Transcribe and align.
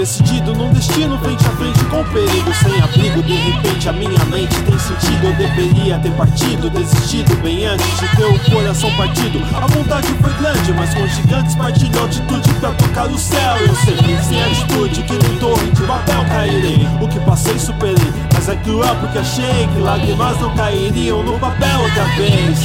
decidido 0.00 0.54
num 0.54 0.72
destino 0.72 1.18
frente 1.18 1.46
a 1.46 1.50
frente 1.50 1.84
com 1.84 2.02
perigo 2.04 2.54
sem 2.54 2.80
abrigo. 2.80 3.22
De 3.22 3.34
repente 3.34 3.86
a 3.86 3.92
minha 3.92 4.24
mente 4.26 4.58
tem 4.62 4.78
sentido. 4.78 5.26
Eu 5.26 5.34
deveria 5.34 5.98
ter 5.98 6.10
partido, 6.12 6.70
desistido 6.70 7.36
bem 7.42 7.66
antes 7.66 7.86
de 8.00 8.16
ter 8.16 8.24
o 8.24 8.50
coração 8.50 8.90
partido. 8.96 9.42
A 9.54 9.66
vontade 9.66 10.06
foi 10.22 10.32
grande, 10.40 10.72
mas 10.72 10.94
com 10.94 11.06
gigantes 11.06 11.54
partilhou 11.54 12.04
altitude 12.04 12.50
pra 12.54 12.70
tocar 12.70 13.10
o 13.10 13.18
céu. 13.18 13.56
Eu 13.58 13.74
sei, 13.74 13.96
sem 14.22 14.42
atitude 14.42 15.02
que 15.02 15.12
nem 15.12 15.38
torre 15.38 15.70
de 15.70 15.82
papel 15.82 16.24
cairei. 16.30 16.88
O 16.98 17.06
que 17.06 17.20
passei 17.20 17.58
superei, 17.58 18.12
mas 18.32 18.48
é 18.48 18.56
cruel 18.56 18.96
porque 19.00 19.18
achei 19.18 19.68
que 19.70 19.80
lágrimas 19.80 20.40
não 20.40 20.54
cairiam 20.54 21.22
no 21.22 21.38
papel 21.38 21.78
outra 21.78 22.04
vez. 22.16 22.58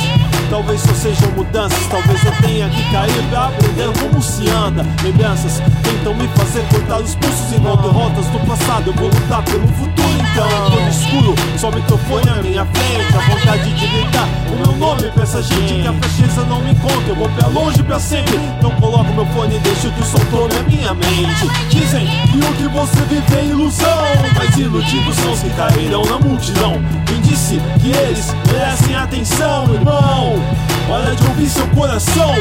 Talvez 0.49 0.79
só 0.79 0.93
sejam 0.93 1.31
mudanças, 1.31 1.85
talvez 1.87 2.23
eu 2.23 2.31
tenha 2.37 2.69
que 2.69 2.91
cair 2.91 3.29
pra 3.29 3.51
como 3.59 3.64
se 4.35 4.49
anda. 4.49 4.85
Lembranças 5.01 5.61
tentam 5.81 6.13
me 6.13 6.27
fazer 6.35 6.61
cortar 6.67 6.99
os 6.99 7.15
pulsos 7.15 7.53
e 7.55 7.59
não 7.59 7.77
derrotas 7.77 8.25
do 8.27 8.39
passado. 8.45 8.87
Eu 8.87 8.93
vou 8.93 9.07
lutar 9.07 9.41
pelo 9.43 9.67
futuro, 9.67 10.09
então 10.19 10.49
tô 10.69 10.79
no 10.81 10.89
escuro. 10.89 11.35
Só 11.57 11.71
microfone 11.71 12.29
à 12.29 12.35
minha 12.41 12.65
frente, 12.65 13.15
a 13.15 13.33
vontade 13.33 13.73
de 13.73 13.87
gritar 13.87 14.27
o 14.51 14.57
meu 14.57 14.75
nome 14.77 15.03
pra 15.11 15.23
essa 15.23 15.41
gente 15.41 15.81
que 15.81 15.87
a 15.87 15.93
fraqueza 15.93 16.43
não 16.45 16.61
me 16.61 16.71
encontra. 16.71 17.07
Eu 17.07 17.15
vou 17.15 17.29
pra 17.29 17.47
longe 17.47 17.81
pra 17.83 17.99
sempre. 17.99 18.35
Então 18.57 18.71
coloco 18.71 19.11
meu 19.13 19.25
fone 19.27 19.55
e 19.55 19.59
deixo 19.59 19.89
que 19.89 20.01
o 20.01 20.05
som 20.05 20.25
tome 20.29 20.55
a 20.59 20.63
minha 20.63 20.93
mente. 20.93 21.49
Dizem 21.69 22.05
que 22.05 22.37
o 22.37 22.53
que 22.53 22.67
você 22.67 23.01
vive 23.07 23.35
é 23.37 23.45
ilusão, 23.45 24.05
mas 24.35 24.57
iludidos 24.57 25.15
são 25.15 25.31
os 25.31 25.39
que 25.39 25.49
cairão 25.51 26.03
na 26.05 26.19
multidão. 26.19 26.73
Quem 27.05 27.21
disse 27.21 27.61
que 27.81 27.91
eles 27.91 28.35
merecem 28.51 28.95
atenção, 28.95 29.73
irmão? 29.73 30.33
Hora 30.89 31.15
de 31.15 31.25
ouvir 31.27 31.49
seu 31.49 31.67
coração. 31.69 32.35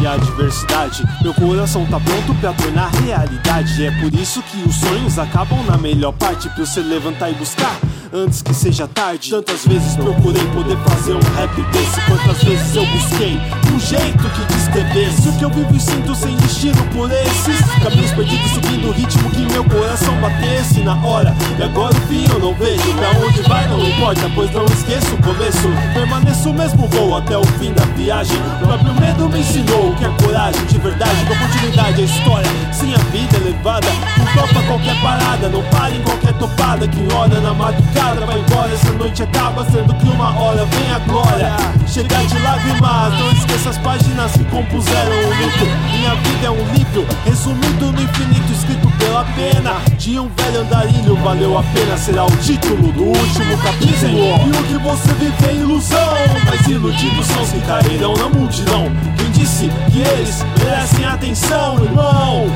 E 0.00 0.06
adversidade, 0.06 1.04
meu 1.20 1.34
coração 1.34 1.84
tá 1.84 2.00
pronto 2.00 2.34
pra 2.40 2.54
tornar 2.54 2.88
realidade. 2.88 3.84
É 3.84 3.90
por 4.00 4.14
isso 4.14 4.42
que 4.42 4.56
os 4.66 4.76
sonhos 4.76 5.18
acabam 5.18 5.62
na 5.66 5.76
melhor 5.76 6.12
parte 6.12 6.48
pra 6.48 6.64
se 6.64 6.80
levantar 6.80 7.30
e 7.30 7.34
buscar 7.34 7.78
antes 8.12 8.42
que 8.42 8.54
seja 8.54 8.86
tarde. 8.88 9.30
Tantas 9.30 9.66
vezes 9.66 9.96
procurei 9.96 10.44
poder 10.48 10.76
fazer 10.78 11.14
um 11.14 11.34
rap 11.36 11.54
desse. 11.72 12.00
Quantas 12.02 12.42
vezes 12.42 12.74
eu 12.74 12.86
busquei 12.86 13.38
um 13.72 13.80
jeito 13.80 14.28
que 14.30 14.44
descrevesse 14.54 15.28
o 15.28 15.32
que 15.32 15.44
eu 15.44 15.50
vivo 15.50 15.74
e 15.74 15.80
sinto 15.80 16.14
sem 16.14 16.36
destino 16.36 16.82
por 16.92 17.10
esses 17.10 17.60
caminhos 17.82 18.10
perdidos, 18.12 18.50
seguindo 18.52 18.88
o 18.88 18.92
ritmo 18.92 19.30
que 19.30 19.40
meu 19.52 19.64
coração 19.64 20.14
batesse 20.20 20.80
na 20.80 20.94
hora. 21.04 21.34
E 21.58 21.62
agora 21.62 21.94
o 21.94 22.00
fim 22.02 22.26
eu 22.30 22.38
não 22.38 22.54
vejo. 22.54 22.94
Pra 22.94 23.10
onde 23.10 23.42
vai 23.42 23.68
não 23.68 23.82
importa, 23.84 24.30
pois 24.34 24.50
não 24.52 24.64
esqueço 24.64 25.14
o 25.14 25.22
começo. 25.22 25.68
Permaneço 25.94 26.52
mesmo 26.52 26.88
voo 26.88 27.16
até 27.16 27.36
o 27.36 27.44
fim 27.58 27.72
da 27.72 27.84
viagem. 27.96 28.36
O 28.62 28.66
próprio 28.66 28.94
medo 28.94 29.28
me 29.28 29.40
ensinou 29.40 29.90
o 29.90 29.96
que 29.96 30.04
é 30.04 30.08
coragem 30.22 30.64
de 30.66 30.78
verdade. 30.78 31.24
Com 31.26 31.34
oportunidade, 31.34 32.02
a 32.02 32.04
história, 32.04 32.50
sim, 32.72 32.94
a 32.94 32.98
vida 33.10 33.36
elevada. 33.36 33.88
Não 34.18 34.26
topa 34.34 34.62
qualquer 34.66 35.00
parada, 35.02 35.48
não 35.48 35.62
para 35.64 35.94
em 35.94 36.02
qualquer 36.02 36.34
topada. 36.70 36.88
Que 36.88 37.14
hora 37.14 37.40
na 37.40 37.54
madrugada 37.54 38.26
vai 38.26 38.38
embora, 38.38 38.72
essa 38.72 38.92
noite 38.92 39.22
acaba 39.22 39.64
sendo 39.64 39.94
que 39.94 40.08
uma 40.08 40.38
hora 40.38 40.64
vem 40.66 40.90
a 40.92 40.98
glória. 41.00 41.56
Chegar 41.86 42.24
de 42.24 42.38
lágrimas, 42.38 43.18
não 43.18 43.32
esqueça 43.32 43.70
as 43.70 43.78
páginas 43.78 44.32
que 44.32 44.44
compuseram 44.44 45.10
o 45.10 45.36
mito. 45.36 45.64
Minha 45.90 46.14
vida 46.14 46.46
é 46.46 46.50
um 46.50 46.72
livro, 46.72 47.06
resumido 47.24 47.92
no 47.92 48.02
infinito, 48.02 48.52
escrito 48.52 48.90
pela 48.98 49.24
pena 49.24 49.76
de 49.96 50.18
um 50.18 50.28
velho 50.28 50.60
andarilho. 50.60 51.16
Valeu 51.16 51.58
a 51.58 51.62
pena, 51.62 51.96
será 51.96 52.24
o 52.24 52.36
título 52.36 52.92
do 52.92 53.04
último 53.04 53.58
capítulo. 53.58 54.18
E 54.46 54.50
o 54.50 54.64
que 54.64 54.78
você 54.78 55.12
vive 55.14 55.46
é 55.48 55.54
ilusão, 55.54 56.14
mas 56.44 56.66
iludidos 56.66 57.26
são 57.26 57.42
os 57.42 57.50
que 57.50 57.60
cairão 57.62 58.14
na 58.14 58.28
multidão. 58.28 58.90
Quem 59.16 59.30
disse 59.32 59.70
que 59.90 60.00
eles 60.00 60.44
merecem 60.58 61.04
atenção, 61.04 61.82
irmão? 61.84 62.46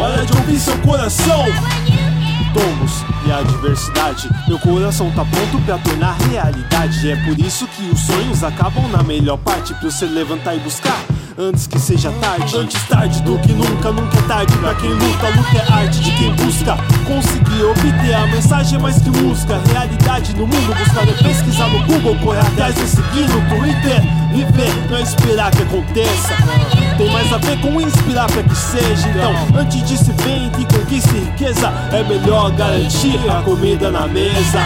Hora 0.00 0.24
de 0.24 0.32
ouvir 0.32 0.58
seu 0.58 0.76
coração 0.78 1.44
adversidade. 3.40 4.28
Meu 4.46 4.58
coração 4.58 5.10
tá 5.10 5.24
pronto 5.24 5.64
pra 5.64 5.78
tornar 5.78 6.16
realidade. 6.28 7.10
É 7.10 7.16
por 7.24 7.38
isso 7.38 7.66
que 7.68 7.82
os 7.82 8.00
sonhos 8.00 8.42
acabam 8.42 8.88
na 8.88 9.02
melhor 9.02 9.38
parte 9.38 9.74
pra 9.74 9.90
se 9.90 10.04
levantar 10.04 10.54
e 10.54 10.60
buscar. 10.60 11.04
Antes 11.38 11.66
que 11.66 11.78
seja 11.78 12.10
tarde, 12.20 12.56
antes 12.56 12.82
tarde 12.88 13.22
do 13.22 13.38
que 13.38 13.52
nunca, 13.52 13.92
nunca 13.92 14.18
é 14.18 14.22
tarde 14.22 14.56
pra 14.58 14.74
quem 14.74 14.90
luta. 14.90 15.28
Luta 15.28 15.58
é 15.58 15.72
arte 15.72 16.00
de 16.00 16.10
quem 16.12 16.34
busca 16.34 16.76
conseguir 17.06 17.62
obter 17.62 18.14
a 18.14 18.26
mensagem 18.26 18.78
mais 18.78 19.00
que 19.00 19.10
música. 19.10 19.60
Realidade 19.72 20.34
no 20.34 20.46
mundo, 20.46 20.74
buscar 20.76 21.08
é 21.08 21.12
pesquisar 21.22 21.68
no 21.68 21.84
Google, 21.86 22.16
correr 22.16 22.40
atrás 22.40 22.76
e 22.78 22.86
seguir 22.86 23.28
no 23.28 23.48
Twitter. 23.48 24.02
Viver 24.32 24.90
não 24.90 24.96
é 24.96 25.02
esperar 25.02 25.50
que 25.52 25.62
aconteça. 25.62 26.34
Tem 26.96 27.10
mais 27.10 27.32
a 27.32 27.38
ver 27.38 27.60
com 27.60 27.80
inspirar 27.80 28.26
pra 28.26 28.42
que 28.42 28.56
seja. 28.56 29.08
Então, 29.08 29.60
antes 29.60 29.84
de 29.84 29.98
se 29.98 30.12
vender 30.12 30.60
e 30.60 30.64
conquiste 30.64 31.10
riqueza, 31.10 31.72
é 31.92 32.02
melhor 32.02 32.50
garantir 32.52 33.18
a 33.30 33.40
comida 33.42 33.90
na 33.90 34.06
mesa. 34.06 34.60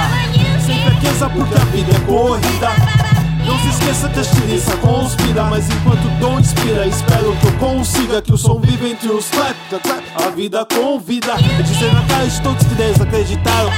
Sem 0.64 0.82
fraqueza, 0.82 1.28
porque 1.28 1.54
a 1.54 1.64
vida 1.66 1.92
é 1.94 2.00
corrida. 2.00 3.13
Não 3.46 3.58
se 3.58 3.68
esqueça 3.68 4.08
que 4.08 4.18
a 4.18 4.22
estilista 4.22 4.76
conspira 4.78 5.44
Mas 5.44 5.68
enquanto 5.68 6.04
o 6.04 6.10
dom 6.20 6.40
inspira 6.40 6.86
Espero 6.86 7.36
que 7.36 7.46
eu 7.46 7.52
consiga 7.54 8.22
Que 8.22 8.32
o 8.32 8.38
som 8.38 8.58
vive 8.60 8.90
entre 8.90 9.08
os 9.08 9.28
clap, 9.28 9.54
clap 9.82 10.02
A 10.24 10.30
vida 10.30 10.66
convida 10.66 11.32
É 11.32 11.62
dizer 11.62 11.92
na 11.92 12.02
cara 12.02 12.26
de 12.26 12.40
todos 12.40 12.66
que 12.66 12.74
desacreditaram. 12.74 13.70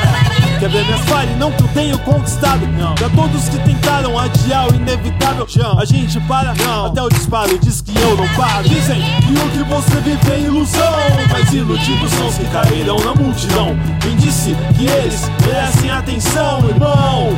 Quer 0.59 0.71
ver 0.71 0.84
minhas 0.87 1.00
falhas? 1.03 1.37
Não 1.38 1.53
que 1.53 1.62
eu 1.62 1.69
tenho 1.69 1.99
conquistado 1.99 2.66
não. 2.78 2.94
Pra 2.94 3.09
todos 3.10 3.49
que 3.49 3.59
tentaram 3.59 4.19
adiar 4.19 4.71
o 4.72 4.75
inevitável 4.75 5.47
A 5.78 5.84
gente 5.84 6.19
para 6.21 6.55
não. 6.55 6.87
até 6.87 7.03
o 7.03 7.09
disparo 7.09 7.59
Diz 7.59 7.81
que 7.81 7.93
eu 7.99 8.16
não 8.16 8.28
paro 8.34 8.69
Dizem 8.69 9.00
que 9.00 9.32
o 9.32 9.50
que 9.50 9.69
você 9.69 10.00
vive 10.00 10.32
é 10.32 10.41
ilusão 10.41 10.93
Mas 11.31 11.53
iludidos 11.53 12.10
são 12.12 12.26
os 12.28 12.38
que 12.38 12.44
cairão 12.47 12.97
na 13.00 13.15
multidão 13.15 13.76
Quem 14.00 14.16
disse 14.16 14.56
que 14.76 14.87
eles 14.87 15.31
merecem 15.44 15.91
atenção, 15.91 16.66
irmão? 16.69 17.28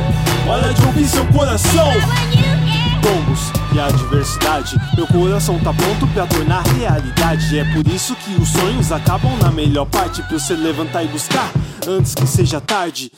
Hora 0.49 0.73
de 0.73 0.83
ouvir 0.83 1.07
seu 1.07 1.23
coração 1.27 1.93
tombos 3.03 3.51
e 3.71 3.79
adversidade. 3.79 4.75
Meu 4.97 5.05
coração 5.05 5.59
tá 5.59 5.71
pronto 5.71 6.07
pra 6.07 6.25
tornar 6.25 6.63
realidade. 6.63 7.59
É 7.59 7.63
por 7.73 7.87
isso 7.87 8.15
que 8.15 8.33
os 8.41 8.49
sonhos 8.49 8.91
acabam 8.91 9.31
na 9.37 9.51
melhor 9.51 9.85
parte 9.85 10.23
pra 10.23 10.39
se 10.39 10.53
levantar 10.53 11.03
e 11.03 11.07
buscar 11.07 11.51
antes 11.87 12.15
que 12.15 12.25
seja 12.25 12.59
tarde. 12.59 13.11